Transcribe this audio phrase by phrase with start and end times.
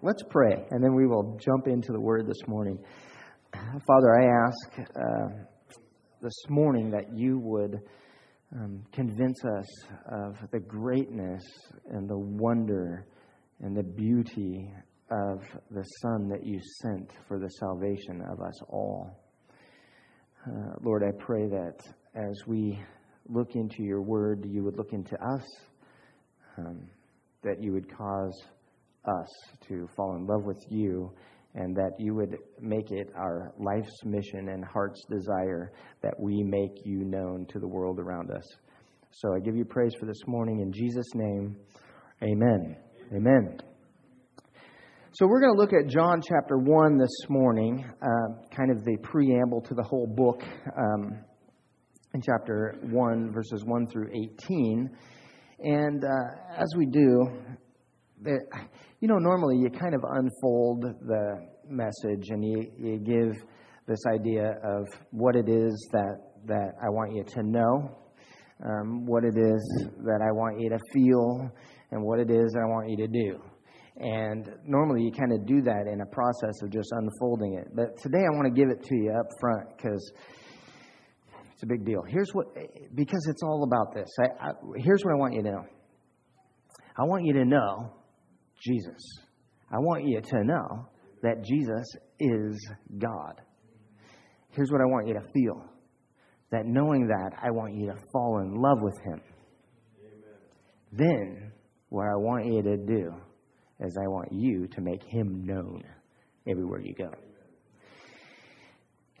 [0.00, 2.78] Let's pray, and then we will jump into the word this morning.
[3.52, 5.28] Father, I ask uh,
[6.22, 7.80] this morning that you would
[8.54, 9.66] um, convince us
[10.12, 11.42] of the greatness
[11.90, 13.06] and the wonder
[13.58, 14.72] and the beauty
[15.10, 19.10] of the Son that you sent for the salvation of us all.
[20.46, 21.74] Uh, Lord, I pray that
[22.14, 22.78] as we
[23.28, 25.44] look into your word, you would look into us,
[26.56, 26.88] um,
[27.42, 28.44] that you would cause
[29.04, 29.28] us
[29.68, 31.12] to fall in love with you,
[31.54, 36.84] and that you would make it our life's mission and heart's desire that we make
[36.84, 38.44] you known to the world around us.
[39.10, 40.60] So I give you praise for this morning.
[40.60, 41.56] In Jesus' name,
[42.22, 42.76] amen.
[43.14, 43.58] Amen.
[45.12, 48.98] So we're going to look at John chapter 1 this morning, uh, kind of the
[49.02, 50.42] preamble to the whole book
[50.76, 51.18] um,
[52.14, 54.10] in chapter 1, verses 1 through
[54.42, 54.90] 18.
[55.60, 56.08] And uh,
[56.56, 57.26] as we do,
[59.00, 61.36] you know, normally you kind of unfold the
[61.68, 63.36] message and you, you give
[63.86, 67.96] this idea of what it is that, that I want you to know,
[68.64, 71.50] um, what it is that I want you to feel,
[71.90, 73.40] and what it is that I want you to do.
[74.00, 77.68] And normally you kind of do that in a process of just unfolding it.
[77.74, 80.12] But today I want to give it to you up front because
[81.52, 82.02] it's a big deal.
[82.06, 82.46] Here's what,
[82.94, 84.08] because it's all about this.
[84.20, 85.64] I, I, here's what I want you to know.
[86.96, 87.97] I want you to know
[88.60, 89.00] Jesus.
[89.70, 90.88] I want you to know
[91.22, 91.86] that Jesus
[92.20, 93.40] is God.
[94.50, 95.64] Here's what I want you to feel
[96.50, 99.20] that knowing that, I want you to fall in love with Him.
[100.00, 100.38] Amen.
[100.92, 101.52] Then,
[101.90, 103.12] what I want you to do
[103.80, 105.82] is I want you to make Him known
[106.46, 107.10] everywhere you go.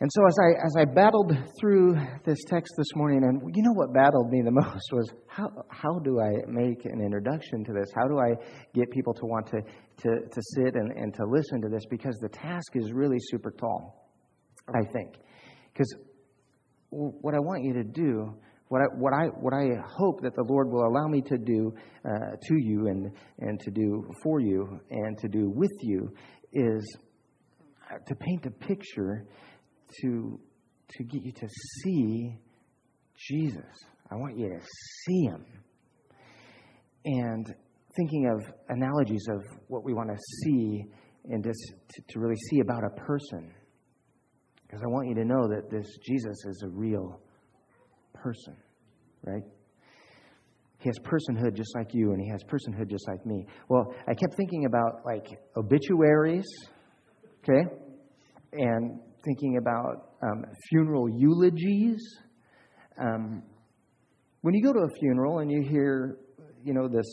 [0.00, 3.72] And so as I as I battled through this text this morning, and you know
[3.72, 7.90] what battled me the most was how how do I make an introduction to this?
[7.96, 8.34] How do I
[8.74, 11.82] get people to want to to, to sit and, and to listen to this?
[11.90, 14.08] Because the task is really super tall,
[14.68, 15.16] I think.
[15.72, 15.92] Because
[16.90, 18.34] what I want you to do,
[18.68, 21.72] what I, what I, what I hope that the Lord will allow me to do
[22.04, 23.10] uh, to you and,
[23.40, 26.08] and to do for you and to do with you
[26.52, 26.96] is
[28.06, 29.26] to paint a picture
[30.02, 30.40] to,
[30.90, 31.48] to get you to
[31.82, 32.38] see
[33.16, 33.64] Jesus.
[34.10, 34.60] I want you to
[35.04, 35.44] see him.
[37.04, 37.54] And
[37.96, 40.84] thinking of analogies of what we want to see
[41.30, 41.58] and just
[41.90, 43.52] to, to really see about a person.
[44.62, 47.20] Because I want you to know that this Jesus is a real
[48.14, 48.56] person,
[49.24, 49.42] right?
[50.78, 53.46] He has personhood just like you, and he has personhood just like me.
[53.68, 55.26] Well, I kept thinking about like
[55.56, 56.46] obituaries,
[57.42, 57.68] okay?
[58.52, 62.02] And thinking about um, funeral eulogies.
[63.00, 63.42] Um,
[64.42, 66.18] when you go to a funeral and you hear,
[66.64, 67.06] you know, this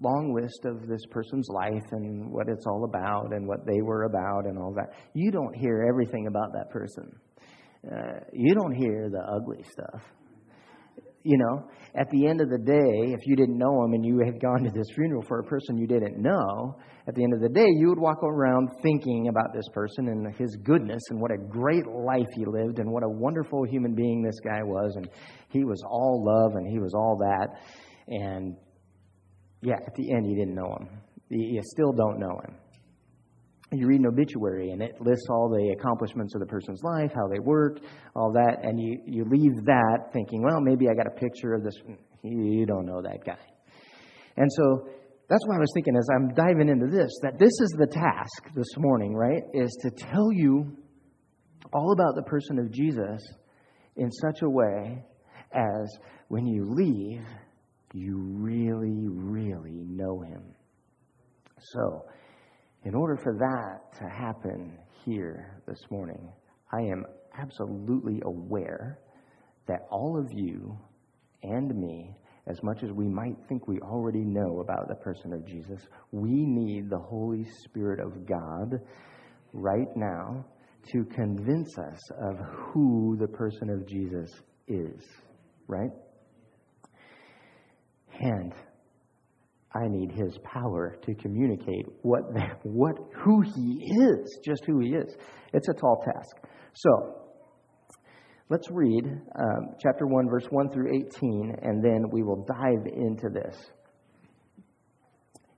[0.00, 4.04] long list of this person's life and what it's all about and what they were
[4.04, 7.10] about and all that, you don't hear everything about that person.
[7.90, 10.02] Uh, you don't hear the ugly stuff
[11.26, 14.20] you know, at the end of the day, if you didn't know him and you
[14.24, 16.76] had gone to this funeral for a person you didn't know,
[17.08, 20.34] at the end of the day, you would walk around thinking about this person and
[20.36, 24.22] his goodness and what a great life he lived and what a wonderful human being
[24.22, 24.94] this guy was.
[24.96, 25.08] And
[25.48, 27.48] he was all love and he was all that.
[28.08, 28.56] And
[29.62, 31.00] yeah, at the end, you didn't know him.
[31.30, 32.56] You still don't know him
[33.72, 37.26] you read an obituary and it lists all the accomplishments of the person's life, how
[37.28, 37.80] they worked,
[38.14, 41.64] all that, and you, you leave that thinking, well, maybe I got a picture of
[41.64, 41.74] this.
[41.84, 43.38] Hmm, you don't know that guy.
[44.36, 44.88] And so
[45.28, 48.54] that's what I was thinking as I'm diving into this, that this is the task
[48.54, 49.42] this morning, right?
[49.52, 50.76] Is to tell you
[51.72, 53.20] all about the person of Jesus
[53.96, 55.04] in such a way
[55.52, 55.98] as
[56.28, 57.24] when you leave,
[57.92, 60.42] you really, really know him.
[61.58, 62.04] So,
[62.86, 66.32] in order for that to happen here this morning,
[66.72, 67.04] I am
[67.36, 69.00] absolutely aware
[69.66, 70.78] that all of you
[71.42, 72.14] and me,
[72.46, 75.80] as much as we might think we already know about the person of Jesus,
[76.12, 78.78] we need the Holy Spirit of God
[79.52, 80.44] right now
[80.92, 82.36] to convince us of
[82.72, 84.30] who the person of Jesus
[84.68, 85.02] is,
[85.66, 85.90] right?
[88.20, 88.52] And
[89.74, 92.22] I need his power to communicate what,
[92.62, 95.14] what, who he is, just who he is.
[95.52, 96.36] It's a tall task.
[96.74, 97.22] So,
[98.48, 103.28] let's read um, chapter 1, verse 1 through 18, and then we will dive into
[103.32, 103.56] this.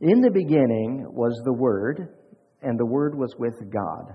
[0.01, 2.15] In the beginning was the Word,
[2.63, 4.15] and the Word was with God,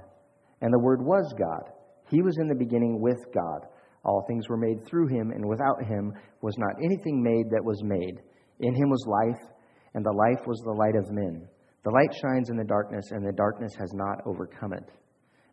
[0.62, 1.72] and the Word was God.
[2.10, 3.68] He was in the beginning with God.
[4.06, 7.82] All things were made through him, and without him was not anything made that was
[7.84, 8.20] made.
[8.60, 9.53] In him was life
[9.94, 11.48] and the life was the light of men.
[11.84, 14.90] The light shines in the darkness, and the darkness has not overcome it.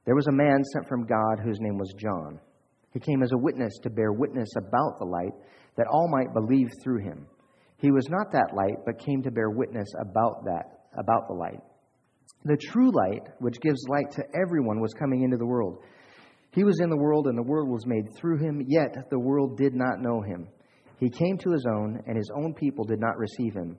[0.05, 2.41] There was a man sent from God whose name was John.
[2.93, 5.35] He came as a witness to bear witness about the light,
[5.77, 7.27] that all might believe through him.
[7.77, 11.61] He was not that light, but came to bear witness about that, about the light.
[12.45, 15.83] The true light, which gives light to everyone, was coming into the world.
[16.53, 19.57] He was in the world, and the world was made through him, yet the world
[19.57, 20.49] did not know him.
[20.99, 23.79] He came to his own, and his own people did not receive him.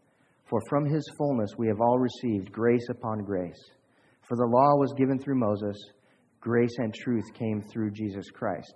[0.51, 3.63] For from his fullness we have all received grace upon grace.
[4.27, 5.77] For the law was given through Moses,
[6.41, 8.73] grace and truth came through Jesus Christ.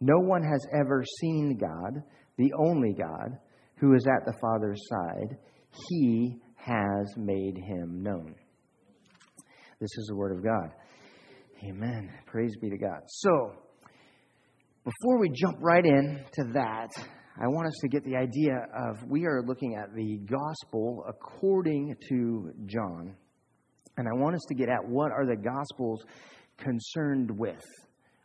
[0.00, 2.02] No one has ever seen God,
[2.38, 3.38] the only God,
[3.76, 5.36] who is at the Father's side.
[5.90, 8.34] He has made him known.
[9.78, 10.70] This is the Word of God.
[11.68, 12.10] Amen.
[12.24, 13.02] Praise be to God.
[13.08, 13.52] So,
[14.84, 16.88] before we jump right in to that,
[17.38, 21.94] I want us to get the idea of we are looking at the gospel according
[22.08, 23.14] to John.
[23.96, 26.02] And I want us to get at what are the gospels
[26.58, 27.64] concerned with?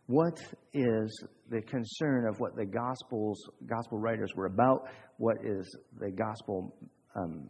[0.08, 0.40] What
[0.74, 4.88] is the concern of what the gospels gospel writers were about?
[5.18, 6.76] What is the gospel
[7.16, 7.50] um,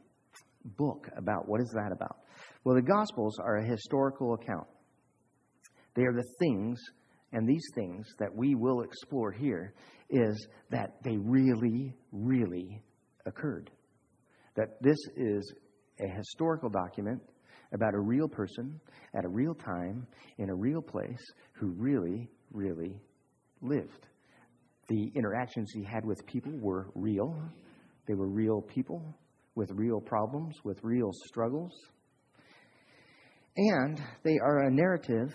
[0.77, 1.47] book about?
[1.47, 2.17] What is that about?
[2.63, 4.67] Well, the gospels are a historical account.
[5.95, 6.79] They are the things
[7.31, 9.73] and these things that we will explore here
[10.09, 12.81] is that they really, really
[13.25, 13.71] occurred.
[14.55, 15.53] That this is
[15.99, 17.21] a historical document
[17.73, 18.79] about a real person
[19.15, 20.07] at a real time
[20.37, 21.23] in a real place
[21.53, 23.01] who really, really
[23.61, 24.07] lived.
[24.87, 27.35] The interactions he had with people were real.
[28.07, 29.17] They were real people
[29.55, 31.71] with real problems, with real struggles.
[33.57, 35.33] And they are a narrative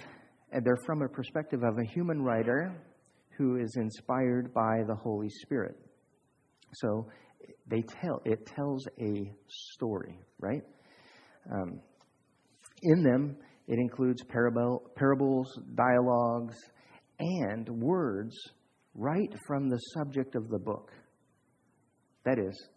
[0.52, 2.74] and they're from a perspective of a human writer
[3.36, 5.76] who is inspired by the Holy Spirit.
[6.74, 7.08] So
[7.68, 10.62] they tell it tells a story, right?
[11.52, 11.80] Um,
[12.82, 13.36] in them,
[13.66, 16.56] it includes parable, parables, dialogues,
[17.18, 18.34] and words
[18.94, 20.90] right from the subject of the book.
[22.24, 22.68] That is,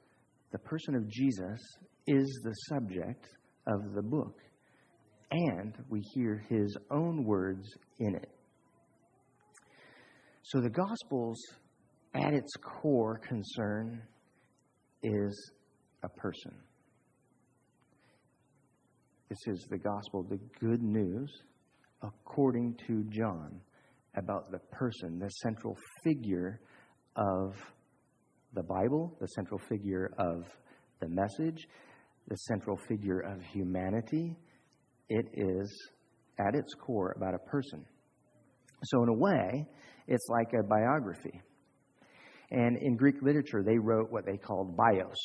[0.52, 1.60] the person of Jesus
[2.08, 3.25] is the subject
[3.68, 4.38] of the book
[5.33, 7.68] and we hear his own words
[8.00, 8.30] in it.
[10.44, 11.39] So the Gospels,
[12.13, 14.03] at its core concern,
[15.01, 15.51] is
[16.03, 16.53] a person.
[19.30, 21.31] This is the Gospel, the good news,
[22.03, 23.59] according to John,
[24.15, 26.59] about the person, the central figure
[27.15, 27.56] of
[28.53, 30.45] the Bible, the central figure of
[31.00, 31.68] the message,
[32.27, 34.38] the central figure of humanity,
[35.13, 35.89] it is,
[36.39, 37.86] at its core, about a person.
[38.86, 39.68] So, in a way,
[40.07, 41.42] it's like a biography.
[42.51, 45.15] And in Greek literature, they wrote what they called bios.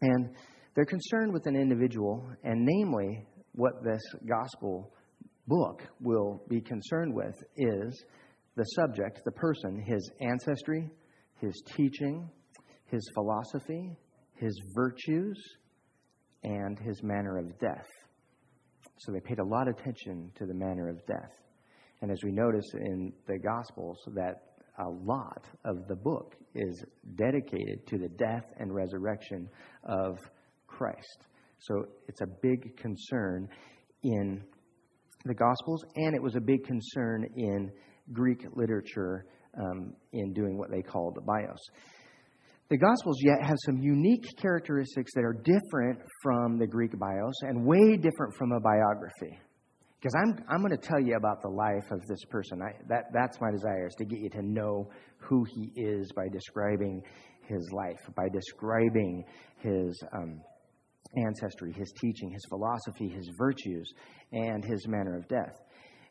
[0.00, 0.30] And
[0.74, 4.92] they're concerned with an individual, and namely, what this gospel
[5.48, 8.04] book will be concerned with is
[8.54, 10.88] the subject, the person, his ancestry,
[11.40, 12.30] his teaching,
[12.86, 13.96] his philosophy,
[14.36, 15.36] his virtues,
[16.44, 17.86] and his manner of death.
[18.98, 21.32] So they paid a lot of attention to the manner of death.
[22.00, 24.42] And as we notice in the Gospels, that
[24.78, 26.84] a lot of the book is
[27.16, 29.48] dedicated to the death and resurrection
[29.84, 30.18] of
[30.66, 31.26] Christ.
[31.58, 33.48] So it's a big concern
[34.02, 34.42] in
[35.24, 37.70] the Gospels, and it was a big concern in
[38.12, 39.26] Greek literature
[39.60, 41.58] um, in doing what they called the bios
[42.70, 47.64] the Gospels yet have some unique characteristics that are different from the Greek bios and
[47.64, 49.38] way different from a biography.
[49.98, 52.60] Because I'm, I'm going to tell you about the life of this person.
[52.62, 56.28] I, that, that's my desire, is to get you to know who he is by
[56.30, 57.02] describing
[57.48, 59.24] his life, by describing
[59.60, 60.40] his um,
[61.26, 63.90] ancestry, his teaching, his philosophy, his virtues,
[64.32, 65.56] and his manner of death.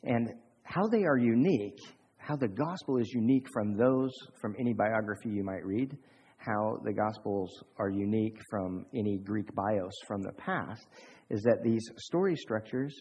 [0.03, 0.27] And
[0.63, 1.79] how they are unique,
[2.17, 4.11] how the gospel is unique from those,
[4.41, 5.95] from any biography you might read,
[6.37, 10.87] how the Gospels are unique from any Greek bios from the past
[11.29, 12.93] is that these story structures,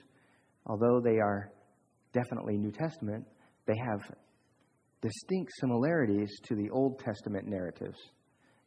[0.67, 1.53] although they are
[2.13, 3.25] definitely New Testament,
[3.67, 4.11] they have
[5.01, 7.99] distinct similarities to the Old Testament narratives.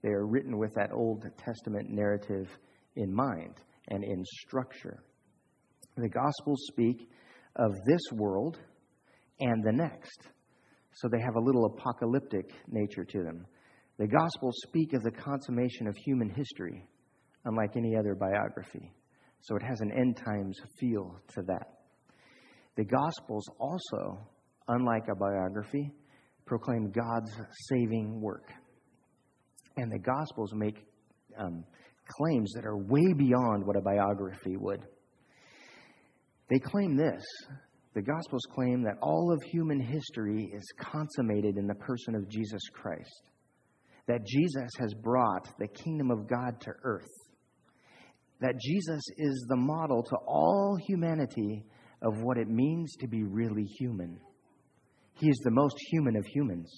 [0.02, 2.48] They are written with that Old Testament narrative
[2.96, 3.56] in mind
[3.90, 5.04] and in structure.
[5.98, 7.10] The Gospels speak
[7.56, 8.58] of this world
[9.40, 10.30] and the next.
[10.94, 13.46] So they have a little apocalyptic nature to them.
[14.00, 16.88] The Gospels speak of the consummation of human history,
[17.44, 18.94] unlike any other biography.
[19.42, 21.68] So it has an end times feel to that.
[22.78, 24.18] The Gospels also,
[24.70, 25.92] unlike a biography,
[26.46, 27.32] proclaim God's
[27.70, 28.50] saving work.
[29.76, 30.78] And the Gospels make
[31.38, 31.66] um,
[32.08, 34.82] claims that are way beyond what a biography would.
[36.50, 37.24] They claim this
[37.96, 42.62] the Gospels claim that all of human history is consummated in the person of Jesus
[42.72, 43.30] Christ,
[44.10, 47.08] that Jesus has brought the kingdom of God to earth,
[48.42, 51.64] that Jesus is the model to all humanity
[52.02, 54.20] of what it means to be really human.
[55.14, 56.72] He is the most human of humans.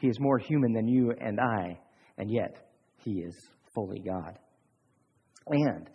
[0.00, 1.78] He is more human than you and I,
[2.16, 2.70] and yet
[3.04, 3.36] he is
[3.74, 4.38] fully God.
[5.48, 5.90] And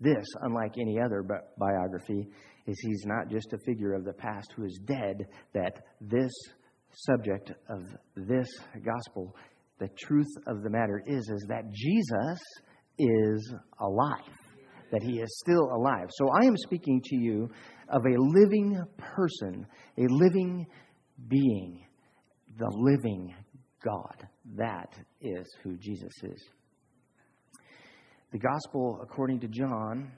[0.00, 1.24] this, unlike any other
[1.56, 2.28] biography,
[2.66, 6.32] is he's not just a figure of the past who is dead, that this
[6.92, 7.82] subject of
[8.16, 8.48] this
[8.84, 9.36] gospel,
[9.80, 12.40] the truth of the matter is, is that Jesus
[12.98, 14.36] is alive,
[14.92, 16.08] that he is still alive.
[16.10, 17.50] So I am speaking to you
[17.88, 19.66] of a living person,
[19.98, 20.66] a living
[21.28, 21.84] being,
[22.58, 23.34] the living
[23.84, 24.28] God.
[24.56, 26.44] That is who Jesus is.
[28.32, 30.12] The gospel, according to John,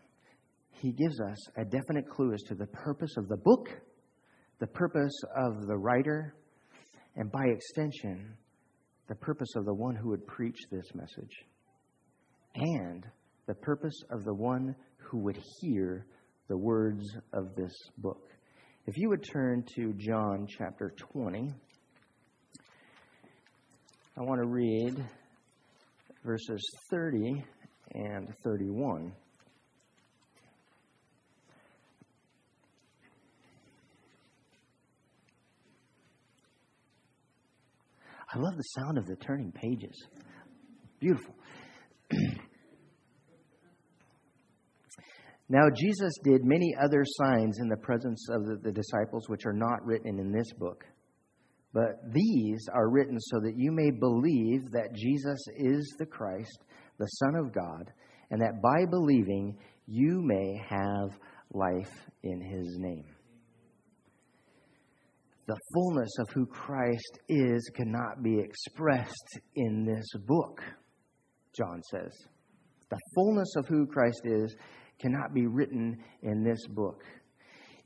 [0.73, 3.69] he gives us a definite clue as to the purpose of the book,
[4.59, 6.35] the purpose of the writer,
[7.17, 8.37] and by extension,
[9.09, 11.45] the purpose of the one who would preach this message,
[12.55, 13.05] and
[13.47, 16.07] the purpose of the one who would hear
[16.49, 18.29] the words of this book.
[18.87, 21.51] If you would turn to John chapter 20,
[24.17, 25.05] I want to read
[26.25, 27.45] verses 30
[27.95, 29.13] and 31.
[38.35, 39.95] I love the sound of the turning pages.
[41.01, 41.35] Beautiful.
[45.51, 49.53] now, Jesus did many other signs in the presence of the, the, disciples, which are
[49.53, 50.85] not written in this book.
[51.75, 56.65] But these are written so that you may believe that Jesus is the Christ,
[56.99, 57.93] the Son of God,
[58.31, 61.19] and that by believing you may have
[61.53, 63.12] life in his name.
[65.47, 70.63] The fullness of who Christ is cannot be expressed in this book,
[71.57, 72.13] John says.
[72.91, 74.55] The fullness of who Christ is
[75.01, 77.03] cannot be written in this book.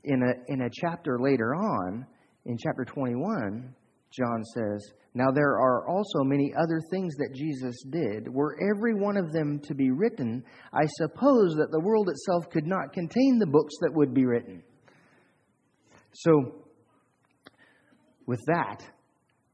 [0.03, 2.05] In a, in a chapter later on,
[2.45, 3.73] in chapter 21,
[4.11, 8.31] John says, Now there are also many other things that Jesus did.
[8.31, 12.67] Were every one of them to be written, I suppose that the world itself could
[12.67, 14.61] not contain the books that would be written.
[16.13, 16.66] So,
[18.27, 18.83] with that,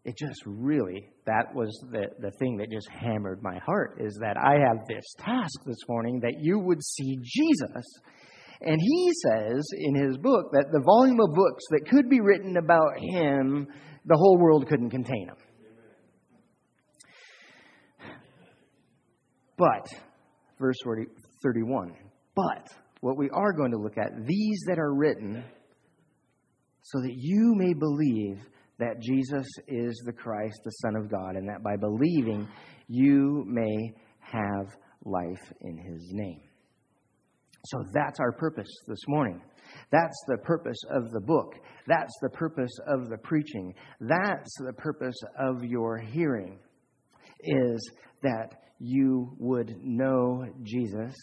[0.04, 4.36] it just really, that was the, the thing that just hammered my heart is that
[4.38, 7.86] I have this task this morning that you would see Jesus.
[8.60, 12.58] And he says in his book that the volume of books that could be written
[12.58, 13.68] about him
[14.06, 15.38] the whole world couldn't contain them.
[19.58, 19.88] But,
[20.60, 20.76] verse
[21.44, 21.94] 31,
[22.36, 22.68] but
[23.00, 25.44] what we are going to look at, these that are written,
[26.82, 28.40] so that you may believe
[28.80, 32.48] that Jesus is the Christ, the Son of God, and that by believing
[32.88, 34.76] you may have
[35.06, 36.42] life in his name.
[37.66, 39.42] So that's our purpose this morning.
[39.92, 41.56] That's the purpose of the book.
[41.88, 43.74] That's the purpose of the preaching.
[44.02, 46.60] That's the purpose of your hearing,
[47.40, 48.50] is that
[48.80, 51.14] you would know Jesus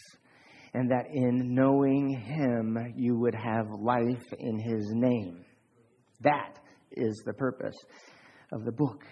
[0.73, 5.43] and that in knowing him you would have life in his name.
[6.21, 6.57] That
[6.91, 7.75] is the purpose
[8.51, 9.03] of the book,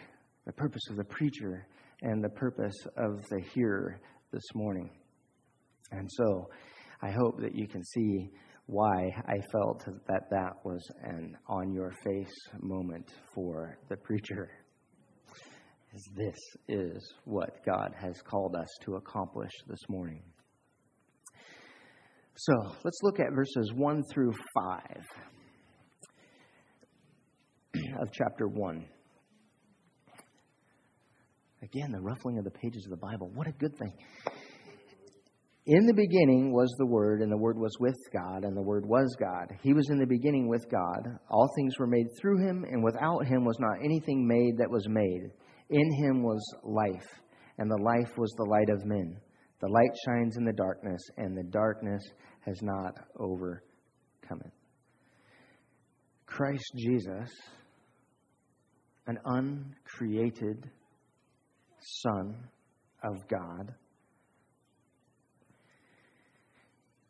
[0.45, 1.67] the purpose of the preacher,
[2.01, 3.99] and the purpose of the hearer
[4.31, 4.89] this morning.
[5.91, 6.49] And so
[7.01, 8.29] I hope that you can see
[8.67, 14.49] why I felt that that was an on your face moment for the preacher.
[16.15, 20.21] This is what God has called us to accomplish this morning.
[22.35, 25.03] So let's look at verses 1 through 5
[27.99, 28.85] of chapter 1.
[31.61, 33.29] Again, the ruffling of the pages of the Bible.
[33.33, 33.93] What a good thing.
[35.65, 38.85] In the beginning was the Word, and the Word was with God, and the Word
[38.85, 39.51] was God.
[39.61, 41.19] He was in the beginning with God.
[41.29, 44.87] All things were made through him, and without him was not anything made that was
[44.89, 45.31] made.
[45.69, 47.07] In him was life,
[47.59, 49.17] and the life was the light of men.
[49.61, 52.01] The light shines in the darkness, and the darkness
[52.45, 54.53] has not overcome it.
[56.25, 57.29] Christ Jesus,
[59.09, 60.69] an uncreated
[62.03, 62.35] Son
[63.03, 63.73] of God,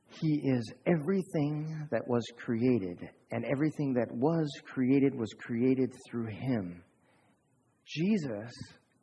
[0.07, 2.99] He is everything that was created,
[3.31, 6.81] and everything that was created was created through Him.
[7.85, 8.51] Jesus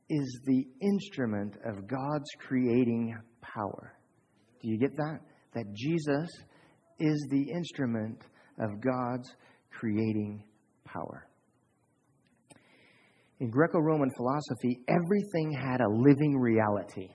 [0.08, 3.92] is the instrument of God's creating power.
[4.62, 5.18] Do you get that?
[5.54, 6.30] That Jesus
[6.98, 8.22] is the instrument
[8.58, 9.28] of God's
[9.70, 10.42] creating
[10.86, 11.26] power.
[13.38, 17.08] In Greco Roman philosophy, everything had a living reality.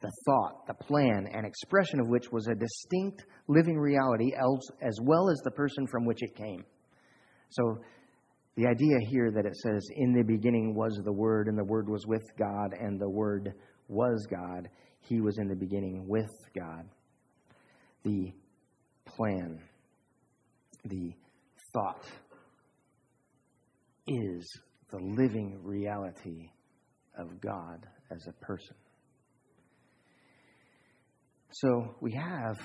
[0.00, 4.32] The thought, the plan, and expression of which was a distinct living reality,
[4.82, 6.64] as well as the person from which it came.
[7.50, 7.78] So,
[8.56, 11.88] the idea here that it says, In the beginning was the Word, and the Word
[11.88, 13.54] was with God, and the Word
[13.88, 14.68] was God.
[15.00, 16.84] He was in the beginning with God.
[18.04, 18.32] The
[19.06, 19.58] plan,
[20.84, 21.12] the
[21.72, 22.06] thought,
[24.06, 24.46] is
[24.90, 26.50] the living reality
[27.18, 28.76] of God as a person.
[31.52, 32.56] So we have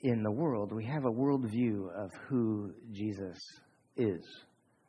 [0.00, 3.38] in the world, we have a worldview of who Jesus
[3.96, 4.22] is.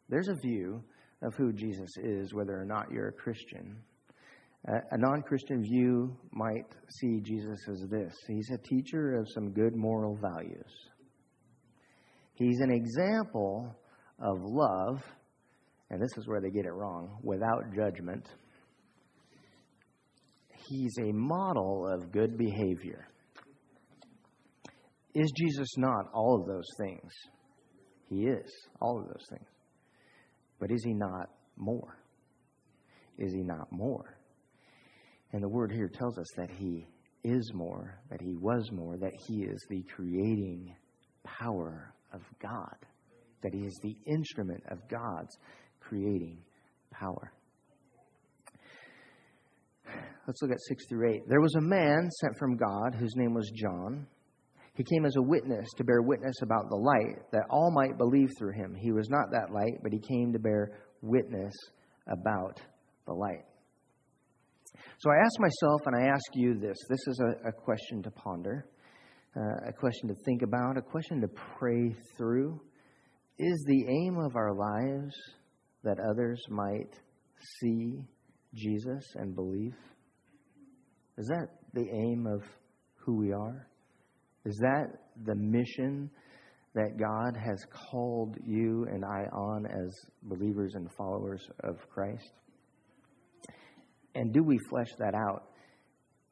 [0.09, 0.83] There's a view
[1.21, 3.77] of who Jesus is, whether or not you're a Christian.
[4.67, 9.75] A non Christian view might see Jesus as this He's a teacher of some good
[9.75, 10.71] moral values.
[12.33, 13.73] He's an example
[14.19, 15.03] of love,
[15.89, 18.27] and this is where they get it wrong, without judgment.
[20.68, 23.08] He's a model of good behavior.
[25.13, 27.12] Is Jesus not all of those things?
[28.10, 28.51] He is
[28.82, 29.48] all of those things.
[30.60, 31.98] But is he not more?
[33.18, 34.18] Is he not more?
[35.32, 36.88] And the word here tells us that he
[37.24, 40.75] is more, that he was more, that he is the creating
[41.24, 42.75] power of God,
[43.42, 45.38] that he is the instrument of God's
[45.88, 46.38] creating
[46.91, 47.32] power.
[50.28, 51.30] Let's look at 6 through 8.
[51.30, 54.08] There was a man sent from God whose name was John.
[54.74, 58.30] He came as a witness to bear witness about the light, that all might believe
[58.38, 58.76] through him.
[58.76, 60.71] He was not that light, but he came to bear
[61.02, 61.54] witness
[62.08, 62.60] about
[63.06, 63.45] the light.
[64.98, 68.12] So I ask myself, and I ask you this this is a, a question to
[68.12, 68.65] ponder,
[69.38, 72.60] uh, a question to think about, a question to pray through.
[73.38, 75.13] Is the aim of our lives
[75.86, 76.93] that others might
[77.62, 78.06] see
[78.54, 79.76] Jesus and believe?
[81.17, 82.43] Is that the aim of
[82.95, 83.67] who we are?
[84.45, 84.88] Is that
[85.26, 86.10] the mission
[86.74, 89.91] that God has called you and I on as
[90.24, 92.32] believers and followers of Christ?
[94.13, 95.43] And do we flesh that out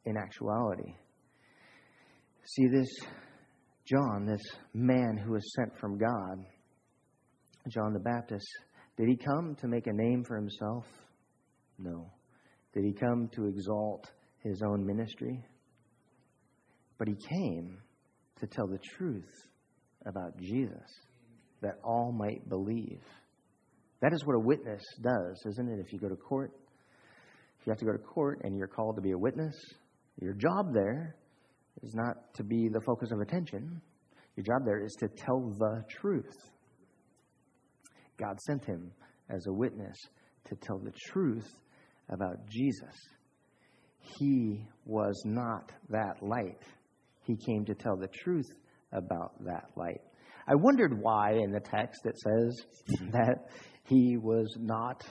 [0.05, 0.95] in actuality?
[2.45, 2.89] See, this
[3.85, 4.41] John, this
[4.73, 6.45] man who was sent from God,
[7.69, 8.47] John the Baptist,
[8.97, 10.85] did he come to make a name for himself?
[11.79, 12.11] No.
[12.73, 14.11] Did he come to exalt
[14.43, 15.43] his own ministry?
[16.97, 17.77] But he came
[18.39, 19.47] to tell the truth
[20.05, 20.83] about Jesus,
[21.61, 23.01] that all might believe.
[24.01, 25.79] That is what a witness does, isn't it?
[25.79, 26.51] If you go to court,
[27.59, 29.55] if you have to go to court and you're called to be a witness,
[30.21, 31.15] your job there
[31.81, 33.81] is not to be the focus of attention.
[34.35, 36.35] Your job there is to tell the truth.
[38.17, 38.91] God sent him
[39.29, 39.97] as a witness
[40.45, 41.49] to tell the truth
[42.09, 42.95] about Jesus.
[44.19, 46.61] He was not that light
[47.25, 48.53] he came to tell the truth
[48.91, 50.01] about that light.
[50.47, 52.65] I wondered why in the text it says
[53.11, 53.47] that
[53.85, 55.03] he was not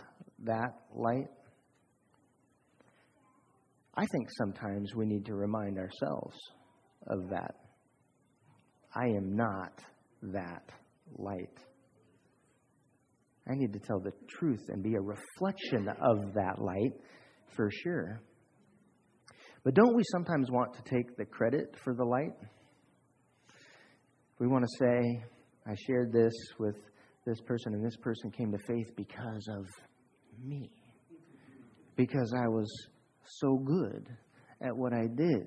[0.44, 1.28] that light.
[3.94, 6.36] I think sometimes we need to remind ourselves
[7.06, 7.54] of that.
[8.94, 9.80] I am not
[10.22, 10.70] that
[11.16, 11.58] light.
[13.48, 16.92] I need to tell the truth and be a reflection of that light
[17.56, 18.20] for sure.
[19.64, 22.34] But don't we sometimes want to take the credit for the light?
[24.38, 25.24] We want to say,
[25.66, 26.76] I shared this with
[27.26, 29.66] this person, and this person came to faith because of
[30.44, 30.70] me.
[31.94, 32.68] Because I was
[33.24, 34.08] so good
[34.60, 35.46] at what I did.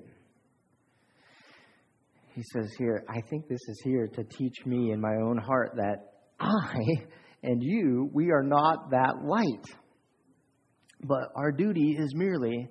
[2.34, 5.72] He says here, I think this is here to teach me in my own heart
[5.76, 6.78] that I
[7.46, 9.64] and you, we are not that light.
[11.02, 12.68] But our duty is merely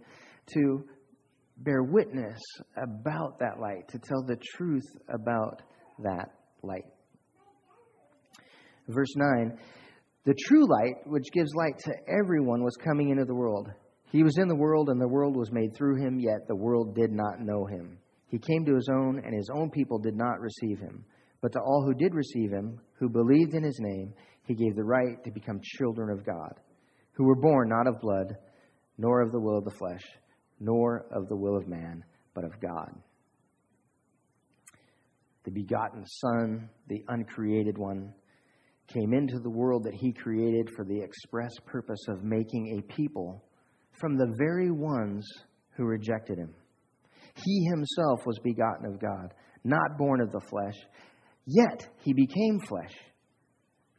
[0.54, 0.84] to
[1.58, 2.40] bear witness
[2.76, 5.62] about that light, to tell the truth about
[6.00, 6.30] that
[6.62, 6.84] light.
[8.90, 9.58] Verse 9
[10.26, 13.70] The true light, which gives light to everyone, was coming into the world.
[14.12, 16.96] He was in the world, and the world was made through him, yet the world
[16.96, 17.98] did not know him.
[18.28, 21.06] He came to his own, and his own people did not receive him.
[21.42, 24.14] But to all who did receive him, who believed in his name,
[24.46, 26.60] he gave the right to become children of God,
[27.14, 28.36] who were born not of blood,
[28.98, 30.04] nor of the will of the flesh,
[30.60, 32.04] nor of the will of man,
[32.34, 32.90] but of God.
[35.44, 38.14] The begotten Son, the uncreated one,
[38.88, 43.44] came into the world that he created for the express purpose of making a people
[44.00, 45.26] from the very ones
[45.76, 46.54] who rejected him.
[47.36, 50.76] He himself was begotten of God, not born of the flesh,
[51.46, 52.94] yet he became flesh,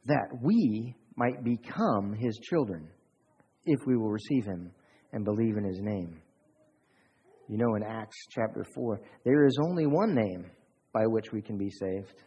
[0.07, 2.89] that we might become his children
[3.65, 4.71] if we will receive him
[5.13, 6.21] and believe in his name.
[7.49, 10.51] You know, in Acts chapter 4, there is only one name
[10.93, 12.23] by which we can be saved,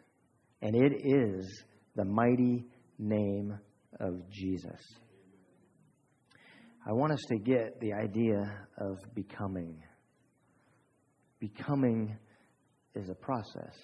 [0.61, 1.63] and it is
[1.95, 2.65] the mighty
[2.97, 3.57] name
[3.99, 4.79] of Jesus.
[6.87, 9.81] I want us to get the idea of becoming.
[11.39, 12.17] Becoming
[12.95, 13.75] is a process.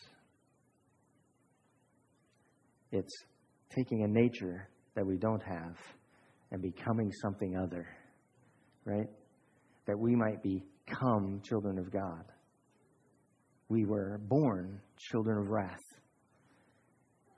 [2.92, 3.14] It's
[3.70, 5.76] taking a nature that we don't have
[6.52, 7.88] and becoming something other,
[8.86, 9.08] right?
[9.88, 12.26] That we might become children of God.
[13.70, 15.80] We were born children of wrath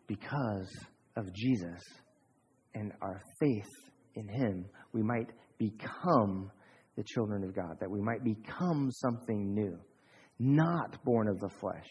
[0.07, 0.69] because
[1.15, 1.81] of Jesus
[2.75, 3.69] and our faith
[4.15, 4.65] in Him.
[4.93, 6.51] We might become
[6.95, 9.77] the children of God, that we might become something new,
[10.39, 11.87] not born of the flesh,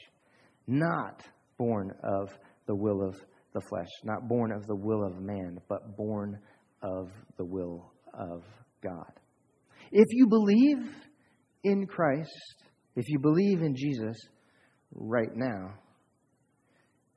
[0.66, 1.22] not
[1.59, 2.29] born of
[2.66, 3.14] the will of
[3.57, 6.38] the flesh, not born of the will of man, but born
[6.83, 8.42] of the will of
[8.85, 9.12] God.
[9.90, 10.92] If you believe
[11.64, 12.29] in Christ,
[12.97, 14.16] if you believe in Jesus
[14.92, 15.73] right now,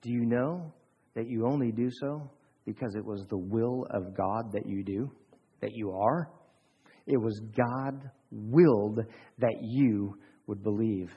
[0.02, 0.72] do you know
[1.14, 2.32] that you only do so
[2.66, 5.12] because it was the will of God that you do,
[5.62, 6.32] that you are?
[7.06, 9.00] It was God willed
[9.40, 10.16] that you
[10.48, 11.10] would believe.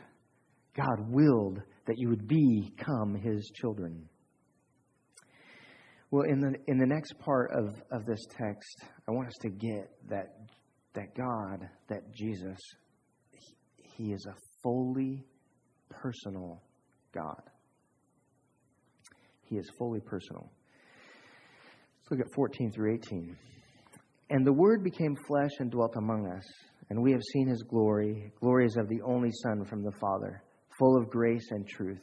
[0.74, 4.08] God willed that you would become his children.
[6.12, 9.48] Well, in the, in the next part of, of this text, I want us to
[9.48, 10.36] get that,
[10.92, 12.58] that God, that Jesus,
[13.30, 15.24] he, he is a fully
[15.88, 16.60] personal
[17.14, 17.40] God.
[19.48, 20.52] He is fully personal.
[22.02, 23.34] Let's look at 14 through 18.
[24.28, 26.44] And the Word became flesh and dwelt among us,
[26.90, 28.30] and we have seen his glory.
[28.38, 30.42] Glory is of the only Son from the Father,
[30.78, 32.02] full of grace and truth.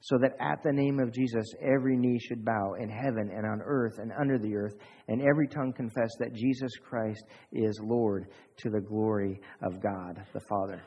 [0.00, 3.60] so that at the name of Jesus every knee should bow in heaven and on
[3.64, 4.74] earth and under the earth,
[5.08, 10.40] and every tongue confess that Jesus Christ is Lord to the glory of God the
[10.48, 10.82] Father.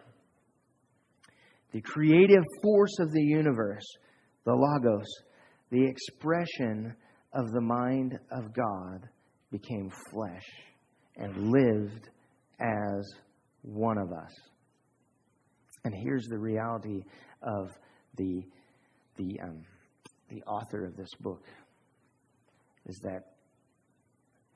[1.73, 3.85] The creative force of the universe,
[4.45, 5.07] the Logos,
[5.71, 6.95] the expression
[7.33, 9.07] of the mind of God,
[9.51, 10.45] became flesh
[11.17, 12.09] and lived
[12.59, 13.13] as
[13.61, 14.31] one of us.
[15.83, 17.03] And here's the reality
[17.41, 17.69] of
[18.17, 18.43] the
[19.21, 19.63] the, um,
[20.29, 21.43] the author of this book
[22.87, 23.33] is that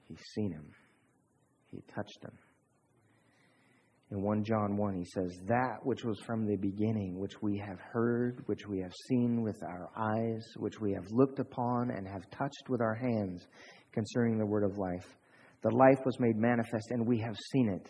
[0.08, 0.72] he's seen him,
[1.72, 2.32] he touched him.
[4.12, 7.80] In 1 John 1, he says, That which was from the beginning, which we have
[7.80, 12.30] heard, which we have seen with our eyes, which we have looked upon and have
[12.30, 13.48] touched with our hands
[13.92, 15.08] concerning the word of life.
[15.64, 17.90] The life was made manifest, and we have seen it,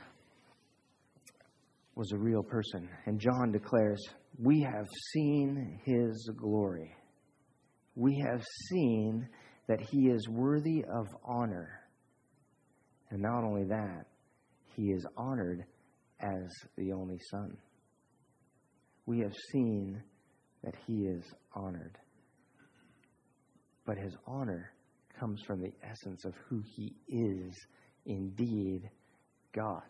[1.95, 2.89] was a real person.
[3.05, 4.01] And John declares,
[4.37, 6.95] We have seen his glory.
[7.95, 9.27] We have seen
[9.67, 11.81] that he is worthy of honor.
[13.09, 14.05] And not only that,
[14.75, 15.65] he is honored
[16.21, 17.57] as the only Son.
[19.05, 20.01] we have seen
[20.63, 21.23] that he is
[21.53, 21.97] honored.
[23.85, 24.71] But his honor
[25.19, 27.53] comes from the essence of who he is
[28.05, 28.89] indeed
[29.53, 29.83] God.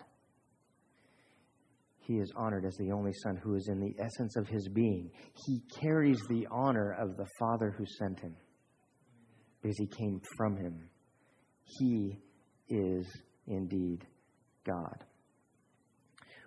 [2.01, 5.11] He is honored as the only Son who is in the essence of his being.
[5.45, 8.35] He carries the honor of the Father who sent him
[9.61, 10.89] because he came from him.
[11.63, 12.19] He
[12.69, 13.05] is
[13.47, 14.05] indeed
[14.65, 15.05] God.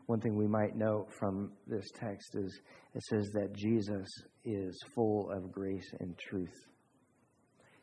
[0.07, 2.61] One thing we might note from this text is
[2.95, 4.07] it says that Jesus
[4.45, 6.55] is full of grace and truth.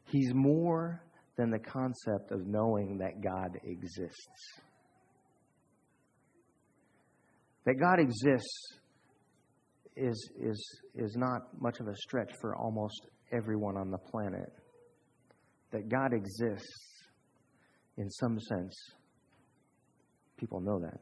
[0.06, 1.02] He's more
[1.38, 4.62] than the concept of knowing that God exists.
[7.66, 8.78] That God exists
[9.96, 14.52] is, is, is not much of a stretch for almost everyone on the planet.
[15.72, 16.68] That God exists,
[17.98, 18.76] in some sense,
[20.38, 21.00] people know that.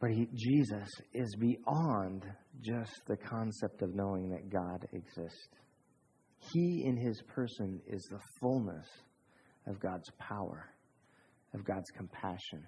[0.00, 2.24] But he, Jesus is beyond
[2.60, 5.48] just the concept of knowing that God exists.
[6.52, 8.86] He, in his person, is the fullness
[9.66, 10.66] of God's power,
[11.54, 12.64] of God's compassion,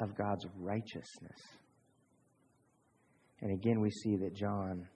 [0.00, 1.38] of God's righteousness.
[3.40, 4.88] And again, we see that John,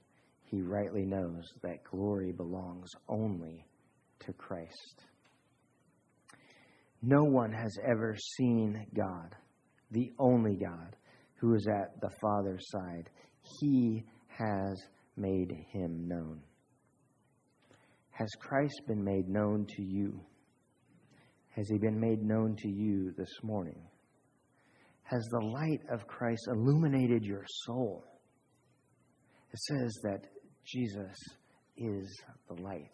[0.44, 3.66] he rightly knows that glory belongs only
[4.20, 5.04] to Christ.
[7.02, 9.34] No one has ever seen God,
[9.90, 10.96] the only God,
[11.36, 13.08] who is at the Father's side.
[13.60, 14.82] He has
[15.16, 16.40] made him known.
[18.10, 20.20] Has Christ been made known to you?
[21.56, 23.80] Has he been made known to you this morning?
[25.10, 28.04] Has the light of Christ illuminated your soul?
[29.52, 30.20] It says that
[30.64, 31.16] Jesus
[31.76, 32.92] is the light,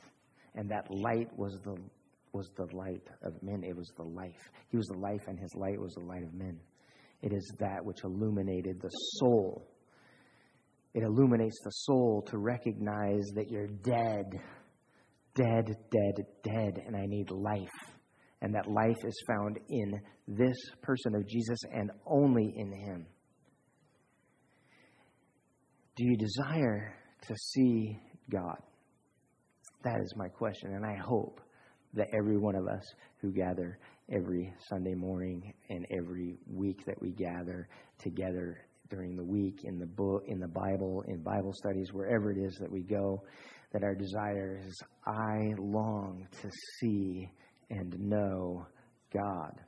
[0.55, 1.77] and that light was the
[2.33, 3.63] was the light of men.
[3.63, 4.51] It was the life.
[4.71, 6.59] He was the life, and his light was the light of men.
[7.21, 9.69] It is that which illuminated the soul.
[10.95, 14.41] It illuminates the soul to recognize that you're dead,
[15.35, 17.96] dead, dead, dead, and I need life.
[18.43, 23.07] And that life is found in this person of Jesus and only in him.
[25.97, 26.95] Do you desire
[27.27, 27.99] to see
[28.31, 28.59] God?
[29.85, 31.41] That is my question, and I hope
[31.95, 32.83] that every one of us
[33.21, 33.79] who gather
[34.13, 37.69] every Sunday morning and every week that we gather
[37.99, 38.59] together
[38.91, 42.57] during the week in the book in the Bible in Bible studies wherever it is
[42.61, 43.23] that we go
[43.73, 47.29] that our desire is I long to see
[47.71, 48.67] and know
[49.13, 49.61] God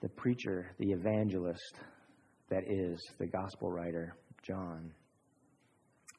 [0.00, 1.80] the preacher the evangelist
[2.48, 4.92] that is the gospel writer John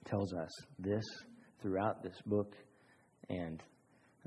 [0.05, 1.03] tells us this
[1.61, 2.53] throughout this book
[3.29, 3.61] and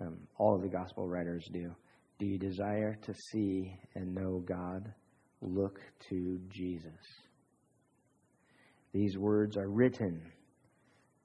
[0.00, 1.74] um, all of the gospel writers do
[2.20, 4.92] do you desire to see and know God?
[5.40, 7.00] Look to Jesus.
[8.92, 10.20] These words are written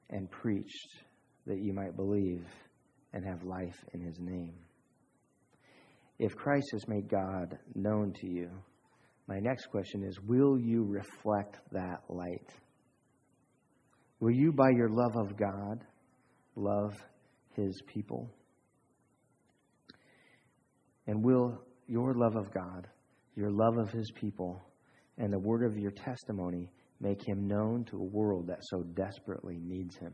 [0.10, 1.04] and preached
[1.48, 2.46] that you might believe
[3.16, 4.54] and have life in his name.
[6.20, 8.52] If Christ has made God known to you,
[9.28, 12.52] my next question is Will you reflect that light?
[14.20, 15.84] Will you, by your love of God,
[16.56, 16.94] love
[17.56, 18.30] his people?
[21.08, 22.88] And will your love of God,
[23.36, 24.62] your love of His people,
[25.18, 29.60] and the word of your testimony make Him known to a world that so desperately
[29.62, 30.14] needs Him?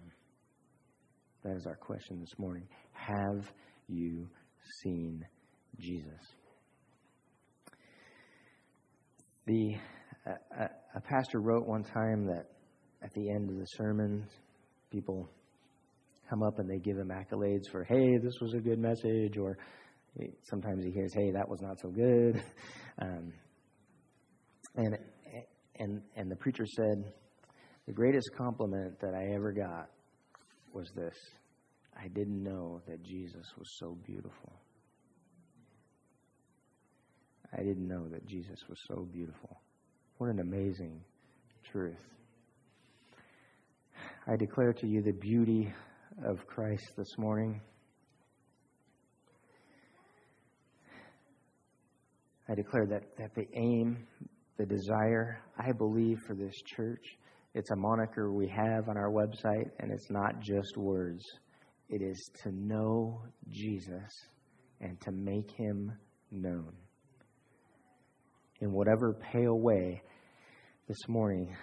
[1.44, 2.68] That is our question this morning.
[2.92, 3.52] Have
[3.88, 4.28] you
[4.84, 5.26] seen
[5.80, 6.20] Jesus?
[9.48, 9.76] The
[10.26, 12.46] a, a pastor wrote one time that
[13.04, 14.28] at the end of the sermon,
[14.92, 15.30] people
[16.30, 19.58] come up and they give him accolades for, hey, this was a good message, or
[20.44, 22.44] Sometimes he hears, "Hey, that was not so good,"
[23.02, 23.34] um,
[24.76, 24.98] and
[25.80, 27.14] and and the preacher said,
[27.88, 29.90] "The greatest compliment that I ever got
[30.74, 31.16] was this:
[31.98, 34.54] I didn't know that Jesus was so beautiful.
[37.54, 39.62] I didn't know that Jesus was so beautiful.
[40.18, 41.02] What an amazing
[41.72, 41.98] truth!"
[44.28, 45.74] I declare to you the beauty
[46.26, 47.60] of Christ this morning.
[52.48, 54.06] I declare that, that the aim,
[54.58, 57.04] the desire, I believe for this church,
[57.54, 61.24] it's a moniker we have on our website, and it's not just words.
[61.90, 64.10] It is to know Jesus
[64.80, 65.92] and to make him
[66.32, 66.74] known.
[68.62, 70.02] In whatever pale way,
[70.88, 71.56] this morning,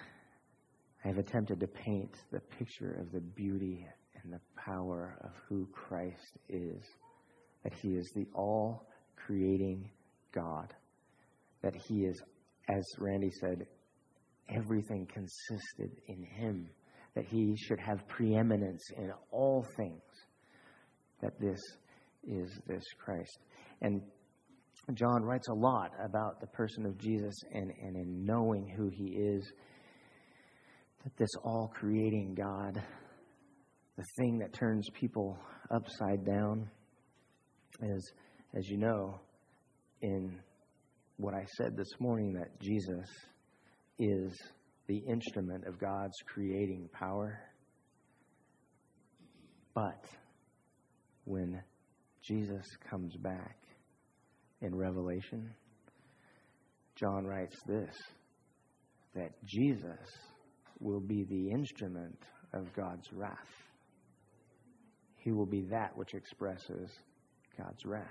[1.04, 3.86] I have attempted to paint the picture of the beauty
[4.22, 6.82] and the power of who Christ is.
[7.64, 9.90] That he is the all creating
[10.32, 10.72] God.
[11.62, 12.20] That He is,
[12.68, 13.66] as Randy said,
[14.48, 16.68] everything consisted in him,
[17.14, 20.02] that he should have preeminence in all things,
[21.20, 21.60] that this
[22.24, 23.38] is this Christ.
[23.82, 24.02] And
[24.94, 29.16] John writes a lot about the person of Jesus and, and in knowing who he
[29.16, 29.52] is,
[31.04, 32.82] that this all creating God,
[33.96, 35.38] the thing that turns people
[35.70, 36.68] upside down,
[37.82, 38.12] is,
[38.56, 39.20] as you know,
[40.00, 40.38] in
[41.16, 43.06] what I said this morning, that Jesus
[43.98, 44.32] is
[44.86, 47.40] the instrument of God's creating power.
[49.74, 50.04] But
[51.24, 51.62] when
[52.22, 53.56] Jesus comes back
[54.60, 55.50] in Revelation,
[56.96, 57.94] John writes this
[59.14, 59.98] that Jesus
[60.80, 62.18] will be the instrument
[62.52, 63.36] of God's wrath.
[65.16, 66.90] He will be that which expresses
[67.56, 68.04] God's wrath.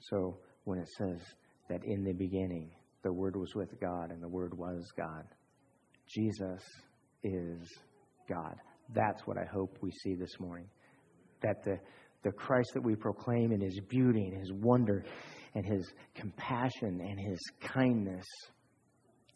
[0.00, 1.20] So when it says
[1.68, 2.70] that in the beginning
[3.04, 5.24] the Word was with God and the Word was God,
[6.08, 6.60] Jesus
[7.22, 7.60] is
[8.28, 8.56] God.
[8.92, 10.66] That's what I hope we see this morning.
[11.42, 11.78] That the,
[12.22, 15.04] the Christ that we proclaim in his beauty and his wonder
[15.54, 18.26] and his compassion and his kindness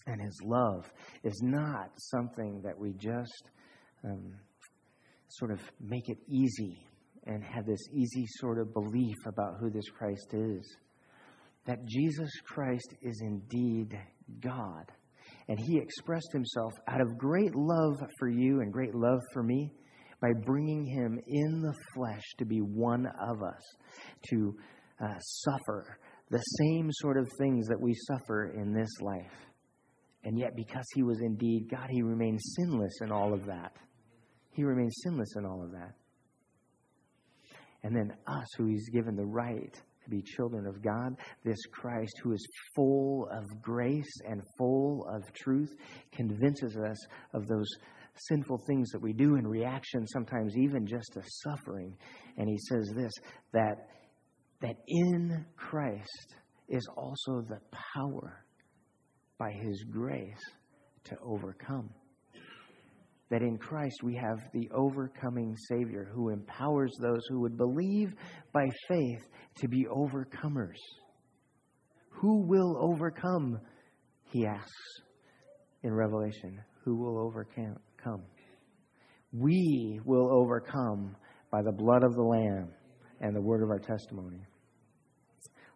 [0.07, 0.91] and his love
[1.23, 3.45] is not something that we just
[4.05, 4.35] um,
[5.29, 6.83] sort of make it easy
[7.27, 10.77] and have this easy sort of belief about who this Christ is.
[11.69, 13.97] That Jesus Christ is indeed
[14.41, 14.91] God.
[15.49, 19.73] And he expressed himself out of great love for you and great love for me
[20.21, 23.63] by bringing him in the flesh to be one of us,
[24.31, 24.57] to
[25.01, 25.99] uh, suffer
[26.31, 29.33] the same sort of things that we suffer in this life.
[30.25, 33.73] And yet, because he was indeed God, he remained sinless in all of that.
[34.53, 35.93] He remains sinless in all of that.
[37.83, 42.15] And then us, who He's given the right to be children of God, this Christ
[42.23, 45.75] who is full of grace and full of truth,
[46.13, 46.97] convinces us
[47.35, 47.69] of those
[48.29, 51.97] sinful things that we do in reaction, sometimes even just to suffering.
[52.37, 53.13] And He says this
[53.53, 53.77] that,
[54.61, 56.35] that in Christ
[56.69, 57.61] is also the
[57.95, 58.45] power
[59.39, 60.43] by His grace
[61.05, 61.91] to overcome
[63.31, 68.15] that in Christ we have the overcoming Savior who empowers those who would believe
[68.53, 70.79] by faith to be overcomers.
[72.11, 73.61] Who will overcome?
[74.33, 74.73] He asks
[75.83, 76.61] in Revelation.
[76.85, 78.23] Who will overcome?
[79.33, 81.15] We will overcome
[81.51, 82.71] by the blood of the Lamb
[83.21, 84.41] and the word of our testimony.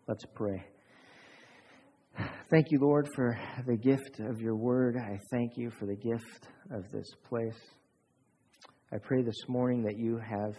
[0.09, 0.65] Let's pray.
[2.53, 4.99] Thank you, Lord, for the gift of your word.
[4.99, 7.59] I thank you for the gift of this place.
[8.93, 10.55] I pray this morning that you have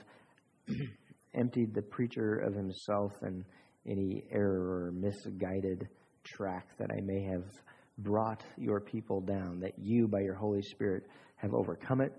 [1.35, 3.45] emptied the preacher of himself and
[3.87, 5.87] any error or misguided
[6.23, 7.43] track that I may have
[7.99, 11.03] brought your people down, that you, by your Holy Spirit,
[11.35, 12.11] have overcome it,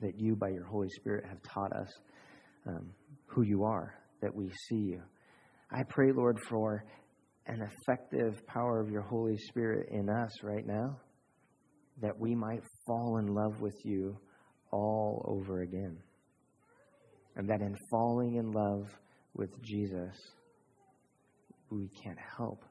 [0.00, 1.92] that you, by your Holy Spirit, have taught us
[2.66, 2.94] um,
[3.26, 5.02] who you are, that we see you.
[5.70, 6.82] I pray, Lord, for
[7.46, 10.96] an effective power of your Holy Spirit in us right now,
[12.00, 14.16] that we might fall in love with you
[14.70, 15.98] all over again.
[17.36, 18.88] And that in falling in love
[19.34, 20.14] with Jesus,
[21.70, 22.64] we can't help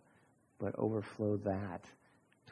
[0.60, 1.86] but overflow that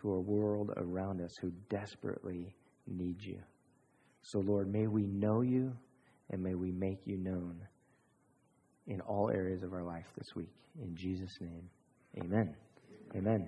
[0.02, 2.54] to a world around us who desperately
[2.88, 3.40] need you.
[4.24, 5.74] So, Lord, may we know you
[6.30, 7.62] and may we make you known
[8.88, 10.54] in all areas of our life this week.
[10.82, 11.70] In Jesus' name.
[12.18, 12.56] Amen.
[13.16, 13.48] Amen.